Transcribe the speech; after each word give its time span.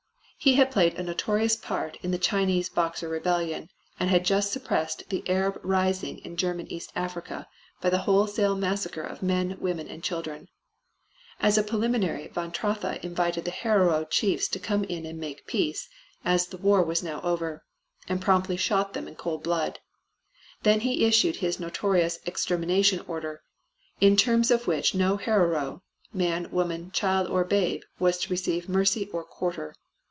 He 0.43 0.55
had 0.55 0.71
played 0.71 0.95
a 0.95 1.03
notorious 1.03 1.55
part 1.55 1.99
in 2.01 2.09
the 2.09 2.17
Chinese 2.17 2.67
Boxer 2.67 3.07
rebellion, 3.07 3.69
and 3.99 4.09
had 4.09 4.25
just 4.25 4.51
suppressed 4.51 5.07
the 5.09 5.23
Arab 5.29 5.59
rising 5.61 6.17
in 6.25 6.35
German 6.35 6.65
East 6.71 6.91
Africa 6.95 7.47
by 7.79 7.91
the 7.91 7.99
wholesale 7.99 8.55
massacre 8.55 9.03
of 9.03 9.21
men, 9.21 9.55
women, 9.59 9.87
and 9.87 10.03
children. 10.03 10.47
As 11.39 11.59
a 11.59 11.63
preliminary 11.63 12.27
von 12.27 12.51
Trotha 12.51 12.97
invited 13.05 13.45
the 13.45 13.51
Herero 13.51 14.03
chiefs 14.09 14.47
to 14.47 14.59
come 14.59 14.83
in 14.85 15.05
and 15.05 15.19
make 15.19 15.45
peace, 15.45 15.87
"as 16.25 16.47
the 16.47 16.57
war 16.57 16.81
was 16.81 17.03
now 17.03 17.21
over," 17.21 17.63
and 18.09 18.19
promptly 18.19 18.57
shot 18.57 18.93
them 18.93 19.07
in 19.07 19.13
cold 19.13 19.43
blood. 19.43 19.77
Then 20.63 20.79
he 20.79 21.05
issued 21.05 21.35
his 21.35 21.59
notorious 21.59 22.17
"extermination 22.25 23.01
order," 23.07 23.43
in 23.99 24.17
terms 24.17 24.49
of 24.49 24.65
which 24.65 24.95
no 24.95 25.17
Herero 25.17 25.83
man, 26.11 26.49
woman, 26.49 26.89
child, 26.89 27.27
or 27.27 27.43
babe 27.43 27.83
was 27.99 28.17
to 28.21 28.31
receive 28.31 28.67
mercy 28.67 29.07
or 29.13 29.23
quarter. 29.23 29.75